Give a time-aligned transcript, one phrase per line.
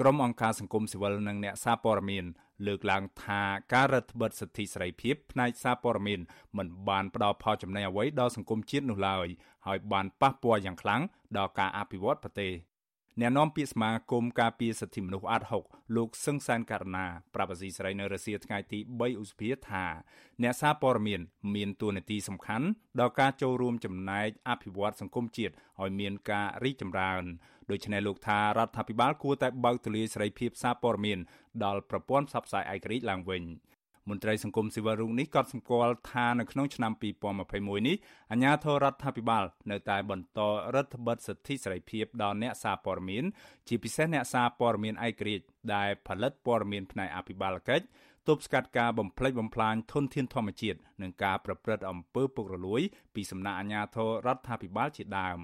[0.00, 2.24] ក្រុមអង្គការសង្គមស៊ីវិលនិងអ្នកសារព័ត៌មាន
[2.66, 6.20] លើកឡើងថាការរដ្ឋបិទសិទ្ធិសេរីភាពផ្នែកសារព័ត៌មាន
[6.56, 9.26] មិនបានផ្ដល់ផលចំណេញអ្វីដល់សង្គមជាតិនោះឡើយ
[9.66, 11.02] ហើយបានប៉ះពាល់យ៉ាងខ្លាំង
[11.36, 12.52] ដល់ការអភិវឌ្ឍប្រទេស
[13.20, 15.64] អ្នកនាំពាក្យសមាគមការពារសិទ្ធិមនុស្សអាត់ហុក
[15.96, 19.84] លោកសឹងសានករណាប្រាប់អាស៊ីសេរីនៅរសៀលថ្ងៃទី3ឧសភាថា
[20.42, 21.20] អ្នកសារព័ត៌មាន
[21.54, 22.66] មានតួនាទីសំខាន់
[23.00, 25.52] ដល់ការចូលរួមចំណែកអភិវឌ្ឍសង្គមជាតិ
[25.82, 27.22] ឲ្យមានការរីកចម្រើន
[27.70, 31.18] ដូច្នេះលោកថារដ្ឋាភិបាលគួរតែបើកទូលាយសេរីភាពសារព័ត៌មាន
[31.64, 33.42] ដល់ប្រព័ន្ធផ្សព្វផ្សាយឯករាជ្យឡើងវិញ
[34.08, 36.92] មន្ត្រីសង្គមស៊ីវិលរូបនេះក៏សម្គាល់ថានៅក្នុងឆ្នាំ
[37.40, 37.96] 2021នេះ
[38.30, 40.40] អាជ្ញាធររដ្ឋាភិបាលនៅតែបន្ត
[40.74, 43.24] រដ្ឋបិទសិទ្ធិសេរីភាពដល់អ្នកសារព័ត៌មាន
[43.68, 45.44] ជាពិសេសអ្នកសារព័ត៌មានឯករាជ្យ
[45.74, 47.86] ដែលផលិតព័ត៌មានផ្នែកអភិបាលកិច្ច
[48.28, 52.82] ទប់ស្កាត់ការបំផ្លិចបំផ្លាញធនធានធម្មជាតិនិងការប្រព្រឹត្តអំពើពុករលួយ
[53.14, 55.40] ពីសំណាក់អាជ្ញាធររដ្ឋាភិបាលជាដើម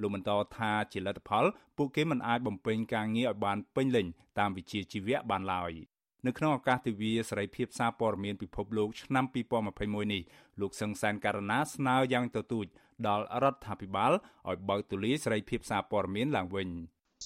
[0.00, 1.44] លោកបន្តថាជាលទ្ធផល
[1.76, 4.06] ពួកគេមិនអាចបំពេញការងារឲ្យបានពេញលេញ
[4.38, 5.72] តាមវិជ្ជាជីវៈបានឡើយ
[6.26, 9.24] នៅក្នុងឱកាសទិវាសេរីភាពសារព័ត៌មានពិភពលោកឆ្នាំ
[9.68, 10.22] 2021នេះ
[10.60, 12.66] លោកសឹងសានករណាស្នើយ៉ាងទទូច
[13.06, 14.12] ដល់រដ្ឋាភិបាល
[14.50, 16.68] ឲ្យបើកទូលាយសេរីភាពសារព័ត៌មានឡើងវិញ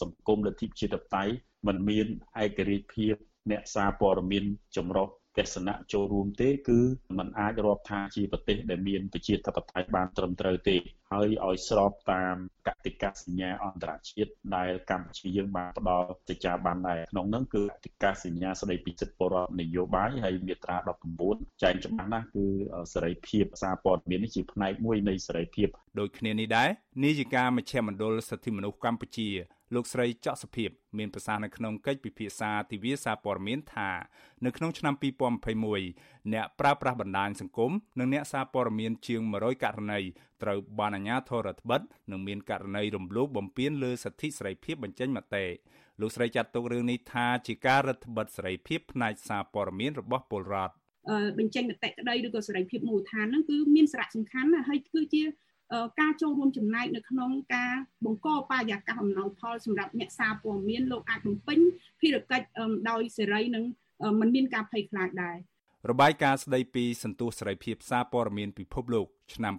[0.03, 1.25] សង្គមលទ្ធិជាតិតៃ
[1.67, 2.07] มันមាន
[2.45, 3.15] ឯករាជ្យភាព
[3.51, 4.45] អ្នកសារព័ត៌មាន
[4.77, 6.81] ចម្រុះ ទស្សនៈចូលរួមទេ គឺ
[7.19, 10.77] มันអាចរាប់ថាជាប្រទេសដែលមានប្រជាធិបតេយ្យបានត្រឹមត្រូវទេ
[11.13, 20.77] ហើយឲ្យស្របតាមកតិកាសញ្ញាអន្តរជាតិដែលកម្ពុជាយើងបានផ្ដល់សេចក្ដីបានដែរក្នុងនោះគឺកតិកាសញ្ញាស្ដីពីសិទ្ធិពលរដ្ឋនយោបាយហើយមាត្រា
[21.21, 22.47] 19ចែងច្បាស់ណាស់គឺ
[22.93, 25.69] សេរីភាពសារព័ត៌មាននេះជាផ្នែកមួយនៃសេរីភាព
[26.01, 26.69] ដូចគ្នានេះដែរ
[27.05, 29.29] នាយិកាមជ្ឈមណ្ឌលសិទ្ធិមនុស្សកម្ពុជា
[29.75, 33.91] លោកស្រីច័កសុភាពមានប្រសាសន៍នៅក្នុងកិច្ចពិភាក្សាទិវាសារព័ត៌មានថា
[34.45, 34.95] នៅក្នុងឆ្នាំ
[35.63, 40.01] 2021អ្នកប្រើប្រាស់បណ្ដាញសង្គមនិងអ្នកសារព័ត៌មានជាង100ករណី
[40.43, 45.45] ត្រូវបានអាជ្ញាធររដ្ឋបិទនិងមានករណីរំលោភបំពានលើសិទ្ធិសេរីភាពបញ្ចេញមតិ
[46.01, 50.75] លោកស្រីចាត់ទុករឿងនេះថាជាការរដ្ឋបិទសេរីភាពផ្នែកសារព័ត៌មានរបស់ពលរដ្ឋ
[51.39, 55.23] បញ្ចេញមតិក្តីឬក៏សេរីភាពមូលដ្ឋានហ្នឹងគឺមានសារៈសំខាន់ណាស់ហើយគឺជា
[56.01, 57.73] ការចូលរួមចំណែកនៅក្នុងការ
[58.05, 61.59] បង្កបរិយាកាសអំណោយផលសម្រាប់អ្នកសារព័ត៌មានលោកអាចបំពេញ
[62.01, 62.47] ភារកិច្ច
[62.91, 63.65] ដោយសេរីនិង
[64.21, 65.37] មិនមានការភ័យខ្លាចដែរ
[65.91, 69.55] របាយការណ៍ស្ដីពីសន្ទុះសេរីភាពសារព័ត៌មានពិភពលោកឆ្នាំ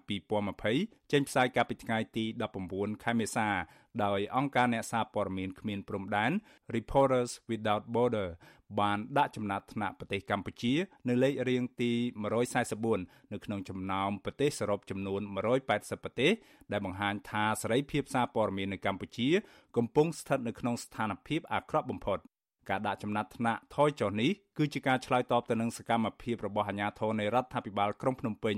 [0.54, 2.26] 2020ចេញផ្សាយកាលពីថ្ងៃទី
[2.64, 3.48] 19ខែមេសា
[4.04, 6.32] ដោយអង្គការអ្នកសារព័ត៌មានគ្មានព្រំដែន
[6.76, 8.30] Reporters Without Border
[8.80, 10.74] បានដាក់ចំណាត់ថ្នាក់ប្រទេសកម្ពុជា
[11.08, 11.92] នៅលេខរៀងទី
[12.58, 15.22] 144នៅក្នុងចំណោមប្រទេសសរុបចំនួន
[15.64, 16.32] 180ប្រទេស
[16.72, 19.30] ដែលបង្ហាញថាសេរីភាពសារព័ត៌មាននៅកម្ពុជា
[19.78, 22.20] កំពុងស្ថិតនៅក្នុងស្ថានភាពអាក្រក់បំផុត
[22.70, 28.58] ការដាក់ចំណាត់ថ្នាក់ថយចុះនេះគឺជាការឆ្លើយតបទៅនឹងសកម្មភាពរបស់អាជ្ញាធរនៃរដ្ឋាភិបាលក្រុងភ្នំពេញ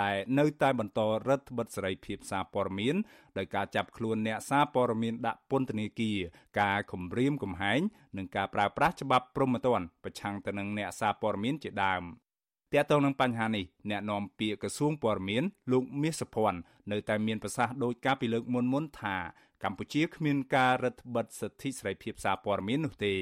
[0.00, 2.94] ដែលនៅតែបន្តរដ្ឋបិទសេរីភាពសារព័ត៌មាន
[3.38, 6.18] ដោយការចាប់ខ្លួនអ្នកសារព័ត៌មានដាក់ពន្ធនាគារ
[6.60, 7.80] ការគំរាមកំហែង
[8.16, 12.02] និងការប្រើប្រាស់ច្បាប់ព្រហ្មទណ្ឌប្រឆាំងទៅនឹងអ្នកសារព័ត៌មានជាដើម
[12.72, 15.42] ទាក់ទងនឹងបញ្ហានេះអ្នកនាំពាក្យក្រសួងព័ត៌មាន
[15.72, 16.58] លោកមាសសុភ័ណ្ឌ
[16.92, 19.16] នៅតែមានប្រសាសន៍ដោយការពីលើកមុនមុនថា
[19.64, 23.14] កម្ពុជាគ្មានការរដ្ឋបិទសិទ្ធិសេរីភាពសារព័ត៌មាននោះទេ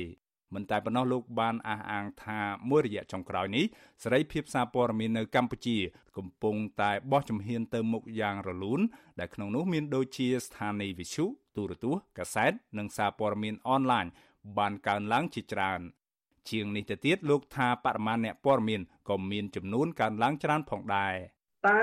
[0.54, 2.38] មិនតែប៉ុណ្ណោះលោកបានអះអាងថា
[2.70, 3.64] មួយរយៈចុងក្រោយនេះ
[4.02, 5.76] សេរីភាពសារព័ត៌មាននៅកម្ពុជា
[6.16, 8.80] កំពុងតែបោះជំហានទៅមុខយ៉ាងរលូន
[9.18, 11.24] ដែលក្នុងនោះមានដូចជាស្ថានីយវិទ្យុ
[11.56, 14.06] ទូរទស្សន៍កាសែតនិងសារព័ត៌មានអនឡាញ
[14.58, 15.80] បានកើនឡើងជាច្រើន
[16.50, 21.14] ជាងនេះទៅទៀតលោកថាបរិមាណអ្នកព័ត៌មានក៏មានចំនួនកើនឡើងច្រើនផងដែរ
[21.68, 21.80] តើ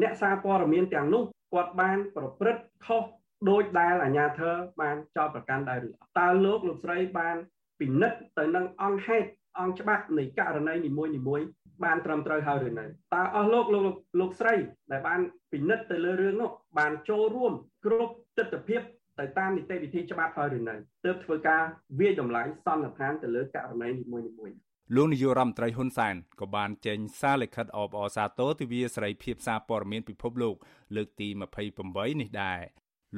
[0.00, 3.02] អ្នកសារព័ត៌មានទាំងនោះគាត់បានប្រព្រឹត្តខុស
[3.50, 5.88] ដោយដែលអាជ្ញាធរបានចោទប្រកាន់ដែរឬ
[6.18, 7.36] តើលោកលោកស្រីបាន
[7.80, 9.28] ពិនិត្យទៅនឹងអង្គហេតុ
[9.60, 11.40] អង្គច្បាប់នៃករណីនីមួយនីមួយ
[11.84, 13.84] បានត្រឹមត្រូវហើយឬនៅតើអស់លោកលោក
[14.20, 14.54] លោកស្រី
[14.92, 15.20] ដែលបាន
[15.52, 17.52] ពិនិត្យទៅលើរឿងនោះបានចូលរួម
[17.84, 18.78] គ្រប់ទស្សនវិជ្ជា
[19.18, 20.74] ទៅតាមនីតិវិធីច្បាប់ហើយឬនៅ
[21.04, 21.62] ទើបធ្វើការ
[22.00, 24.50] វាយតម្លៃសន្និដ្ឋានទៅលើករណីនីមួយនីមួយ
[24.96, 30.56] លោកនាយករដ្ឋមន្ត្រីហ៊ុនសែនក៏បានចេញសារលិខិតអបអរសាទរទិវាសេរីភាពសារព័ត៌មានពិភពលោក
[30.96, 31.28] លើកទី
[31.74, 32.60] 28នេះដែរ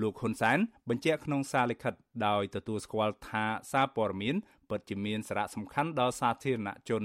[0.00, 1.94] លោកហ៊ុនសែនបញ្ជាក់ក្នុងសារលិខិត
[2.26, 4.34] ដោយទទួលស្គាល់ថាសារព័ត៌មាន
[4.70, 7.04] ពិតជាមានសារៈសំខាន់ដល់សាធារណជន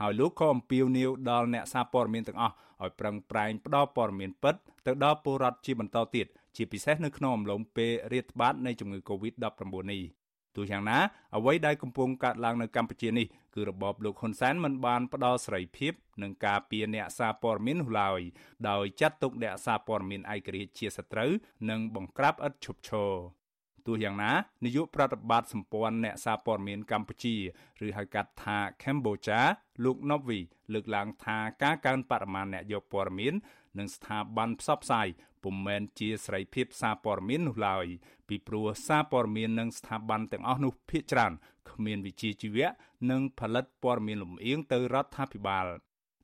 [0.00, 4.54] ហើយលោកក៏អំពាវនាវដល់អ្នកសារព័ត៌មានទាំងអស់ឲ្យប្រឹងប្រែងផ្ដល់ព័ត៌មានពិត
[4.86, 6.26] ទៅដល់ពលរដ្ឋជាបន្តទៀត
[6.56, 9.62] ជាពិសេសនៅក្នុងអំឡុងពេលរាតត្បាតនៃជំងឺ Covid-19
[9.92, 10.02] នេះ
[10.56, 10.98] ទោះយ៉ាងណា
[11.36, 15.92] អ្វីដែលកំពុងកើតឡើងនៅកម្ពុជានេះគឺរបបលោកហ៊ុនសែនមិនបានផ្ដល់សេរីភាព
[16.22, 18.20] និងការពារអ្នកសារព័ត៌មាននោះឡើយ
[18.68, 21.30] ដោយចាត់ទុកអ្នកសារព័ត៌មានឯករាជ្យជាសត្រូវ
[21.70, 23.12] និងបង្ក្រាបឥតឈប់ឈរ
[23.86, 24.32] ទោះយ៉ាងណា
[24.64, 27.36] នាយកប្រតិបត្តិសម្ព័ន្ធអ្នកសារព័ត៌មានកម្ពុជា
[27.86, 29.40] ឬហៅកាត់ថា Cambodia
[29.84, 30.40] លោក Novi
[30.72, 33.34] លើកឡើងថាការកើនបរិមាណអ្នកយកព័ត៌មាន
[33.78, 35.08] និងស្ថាប័នផ្សព្វផ្សាយ
[35.44, 37.86] ពុំមែនជាសេរីភាពសារព័ត៌មាននោះឡើយ
[38.28, 41.32] ពីព្រោះសារព័ត៌មាននិងស្ថាប័នទាំងអស់នោះភាគច្រើន
[41.70, 42.68] គ្មានវិជ្ជាជីវៈ
[43.10, 45.66] និងផលិតព័ត៌មានលំអៀងទៅរដ្ឋាភិបាល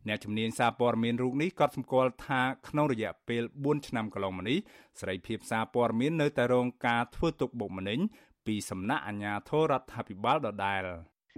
[0.08, 4.58] អ្នកជំនាញសារព័ត៌មានរូបនេះក៏សម្គាល់ថាក្នុងរយៈពេល4ឆ្នាំកន្លងមកនេះ
[5.00, 7.98] សេរីភាពសារព័ត៌មាននៅតែរងការធ្វើទុកបុកម្នេញ
[8.46, 10.84] ពីសំណាក់អាជ្ញាធររដ្ឋាភិបាលដដែល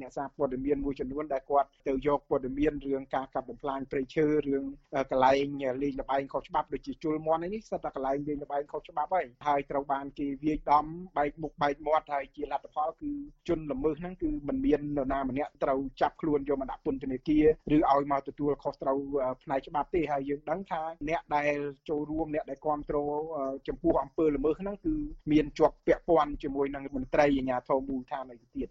[0.02, 4.64] អ្នកសារព័ត៌មានមួយចំនួនដែលគាត់ទៅយកព័ត៌មានរឿងការកាប់បំផ្លាញព្រៃឈើរឿង
[5.10, 5.46] កន្លែង
[5.82, 10.86] លេងលបែងខុសច្បាប់ដូចជាជលមន់នេះសិតតែកន្លែងលេងលបែងខុសច្បាប់ហើយហើយត្រូវបានគេវាយដំ
[11.16, 13.10] បែកមុខបែកមាត់ហើយជាលទ្ធផលគឺ
[13.48, 18.98] ជនល្មើសហ្នឹងគឺមិនមាននរណាម្នាក់ត្រូវចាប់ខ្លួនយកមកដាក់ពន្ធនាគារឬឲ្យមកទទួលខុសត្រូវ
[19.42, 21.56] ផ្នែកច្បាប់ទេហើយយើងដឹងថាអ្នកដែល
[21.88, 23.22] ចូលរួមអ្នកដែលគ្រប់គ្រង
[23.68, 24.94] ចំពោះអំពើល្មើសហ្នឹងគឺ
[25.32, 28.68] មានជាប់ពាក់ព័ន្ធជាមួយនឹងមន្ត្រីអាជ្ញាធរមូលដ្ឋានឯទៀត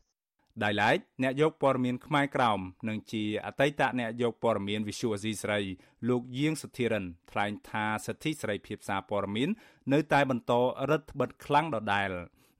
[0.63, 2.59] ដោយឡែកអ្នកយកព័ត៌មានខ្មែរក្រោម
[2.89, 5.59] និងជាអតីតអ្នកយកព័ត៌មាន Visual Asia ស្រី
[6.09, 9.49] លោកយាងសុធិរិនថ្លែងថាសិទ្ធិសេរីភាពសារព័ត៌មាន
[9.93, 10.53] នៅតែបន្ត
[10.91, 12.11] រឹតបន្តឹងខ្លាំងដដែល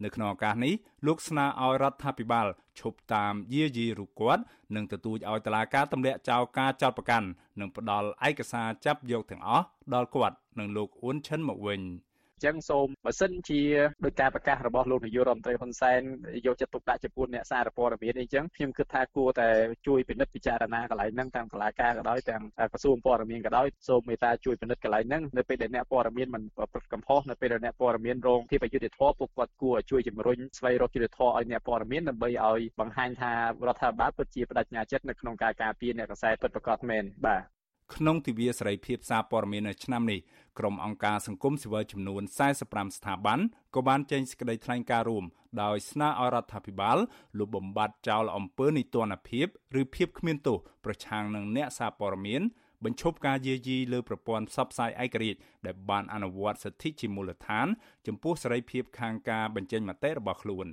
[0.03, 0.73] នៅក្នុងឱកាសនេះ
[1.07, 2.47] លោកស្នើឲ្យរដ្ឋាភិបាល
[2.79, 4.43] ឈប់តាមយាយីរូគាត់
[4.75, 7.27] និងទទូចឲ្យតុលាការទម្លាក់ចោលការចោទប្រកាន់
[7.59, 11.81] និងផ្ដល់ឯកសារចាប់យកទាំងអស់ដល់គាត់និងលោកអ៊ុនឈិនមកវិញ។
[12.45, 13.61] ចឹងសូមបើសិនជា
[14.05, 16.01] ដោយការប្រកាសរបស់លោកនាយករដ្ឋមន្ត្រីហ៊ុនសែន
[16.45, 19.47] យកចិត្តទុកដាក់ចំពោះអ្នកសារព័ត៌មានអីចឹងខ្ញុំគិតថាគួរតែ
[19.87, 33.33] ជួយពិនិត្យពិចារណាកន្លែងហ្នឹងទាំងតុលាការក៏ដោយទាំងក្រសួងព័ត៌មានក៏ដោយសូមមេត្តាជួយពិនិត្យកន្លែងហ្នឹងនៅពេលដែលអ្នកព័ត៌មានមិនប្រព្រឹត្តកំហុសនៅពេលដែលអ្នកព័ត៌មានរងភាពអយុត្តិធម៌ពួកគាត់គួរជួយជំរុញស្វែងរកយុត្តិធម៌ឲ្យអ្នកព័ត៌មានដើម្បីឲ្យបង្ហាញថា
[33.67, 37.56] រដ្ឋាភិបាលពិតជាបដិញ្ញាចិត្តនៅក្នុងការការពារអ្នកកសែតពិតប្រាកដមែនបាទ
[37.95, 40.19] ក្នុងទិវាសេរីភាពសារព័ត៌មាននៅឆ្នាំនេះ
[40.59, 42.21] ក្រុមអង្គការសង្គមស៊ីវិលចំនួន
[42.59, 43.39] 45ស្ថាប័ន
[43.75, 45.25] ក៏បានចេញសេចក្តីថ្លែងការណ៍រួម
[45.61, 46.97] ដោយស្នើឲ្យរដ្ឋាភិបាល
[47.39, 49.47] លុបបំបាត់ចោលអំពើនីតិរដ្ឋភាព
[49.79, 52.41] ឬភាពគ្មានទោសប្រឆាំងនឹងអ្នកសារព័ត៌មាន
[52.85, 57.67] បញ្ឈប់ការយាយីលើប្រព័ន្ធផ្សព្វផ្សាយឯករាជ្យដែលបានអនុវត្តសិទ្ធិជាមូលដ្ឋាន
[58.07, 60.67] ចំពោះសេរីភាពខាងការបញ្ចេញមតិរបស់ខ្លួន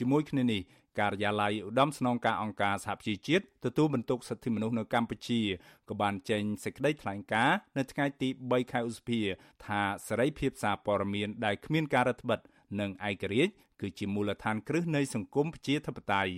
[0.00, 0.62] ជាមួយគ្នានេះ
[1.00, 5.40] ការិយាល័យឧត្តមស្នងការអង្គការសហប្រជាជាតិទទួលបន្ទុកសិទ្ធិមនុស្សនៅកម្ពុជា
[5.88, 9.20] ក៏បានចេញសេចក្តីថ្លែងការណ៍នៅថ្ងៃទី3ខែឧសភា
[9.66, 12.40] ថាសេរីភាពសារព័ត៌មានដែលគ្មានការរដ្ឋបិទ
[12.80, 16.32] និងឯករាជ្យគឺជាមូលដ្ឋានគ្រឹះនៃសង្គមប្រជាធិបតេយ្យ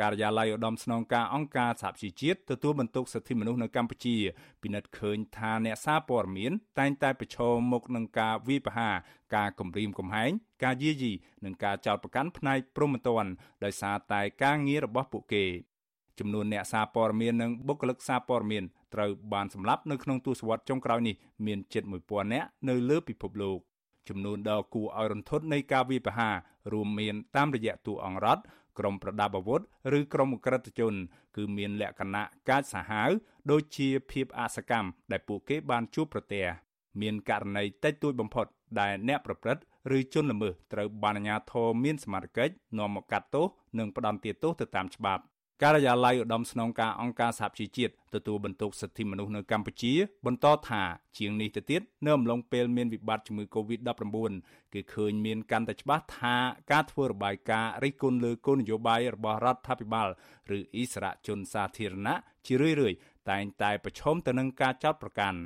[0.00, 4.16] ការិយាល័យឧត្តមស្នងការអង្គការសហប្រជាជាតិទទួលបន្ទុកសិទ្ធិមនុស្សនៅកម្ពុជា
[4.62, 8.94] ពិនិត្យឃើញថាអ្នកសារព័ត៌មានតែងតែប្រឈមមុខនឹងការវាយប្រហារ
[9.36, 10.30] ការគំរាមកំហែង
[10.64, 11.12] ការយាយី
[11.44, 13.30] និងការចោទប្រកាន់ផ្នែកព្រហ្មទណ្ឌ
[13.64, 15.44] ដោយសារតែការងាររបស់ពួកគេ
[16.18, 18.64] ចំនួនអ្នកសារព័ត៌មាននិងបុគ្គលិកសារព័ត៌មាន
[18.94, 21.14] ត្រូវបានសម្លាប់នៅក្នុងទសវត្សរ៍ចុងក្រោយនេះ
[21.46, 23.58] មានជិត1000នាក់នៅលើពិភពលោក
[24.08, 26.34] ចំនួនដ៏គួរឲ្យរន្ធត់នៃការវាយប្រហារ
[26.72, 28.42] រួមមានតាមរយៈតួអង្គរដ្ឋ
[28.78, 29.60] ក្រុមប្រដាប់អាវុធ
[29.98, 30.94] ឬក្រុមក្រិតជន
[31.36, 33.10] គឺមានលក្ខណៈកាចសាហាវ
[33.50, 36.46] ដូចជាភាពអសកម្មដែលពួកគេបានជួបប្រទះ
[37.00, 38.46] មានករណីតិចតួចបំផុត
[38.80, 39.62] ដែលអ្នកប្រព្រឹត្ត
[39.96, 43.46] ឬជនល្មើសត្រូវបានអាជ្ញាធរមានសមត្ថកិច្ចនាំមកកាត់ទោស
[43.78, 45.22] និងផ្តន្ទាទោសទៅតាមច្បាប់
[45.62, 49.92] ការិយាល័យឧត្តមស្នងការអង្គការសហជីវជាតិទទួលបន្ទុកសិទ្ធិមនុស្សនៅកម្ពុជា
[50.26, 50.82] បន្តថា
[51.18, 54.32] ជាងនេះទៅទៀតនៅអំឡុងពេលមានវិបត្តិជំងឺ Covid-19
[54.72, 56.36] គេឃើញមានកាន់តែច្បាស់ថា
[56.72, 60.08] ការធ្វើរបាយការណ៍រិះគន់លើគោលនយោបាយរបស់រដ្ឋាភិបាល
[60.56, 62.16] ឬអិសរាជជនសាធារណៈ
[62.46, 62.96] ជារឿយៗ
[63.30, 65.38] តែងតែប្រឈមទៅនឹងការចោទប្រកាន់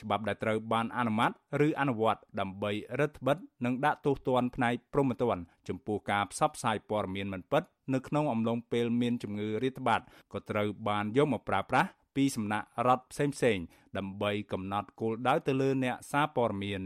[0.00, 1.30] ច្បាប់ដែលត្រូវបានអនុម័ត
[1.66, 7.62] ឬអនុវត្តដើម្បីរដ្ឋបិទនិងដាក់ទោសទណ្ឌផ្នែកព្រហ្មទណ្ឌចំពោះការផ្សព្វផ្សាយព័ត៌មានមិនពិត
[7.94, 10.00] នៅក្នុងអំឡុងពេលមានជំងឺរាតត្បាត
[10.32, 13.64] ក៏ត្រូវបានយកមកប្រើប្រាស់ពីសំណាក់រដ្ឋផ្សេងៗ
[13.98, 16.82] ដើម្បីកំណត់គោលដៅទៅលើអ្នកសារព័ត៌មាន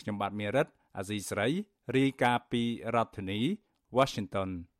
[0.00, 1.48] ខ្ញុំបាទមេរិតអាស៊ីស្រី
[1.96, 2.62] រាយការណ៍ពី
[2.94, 3.40] រដ្ឋធានី
[3.96, 4.50] Washington